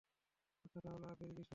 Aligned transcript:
আচ্ছা, 0.65 0.79
তাহলে 0.85 1.05
আর 1.07 1.15
দেরি 1.19 1.33
কিসের? 1.37 1.49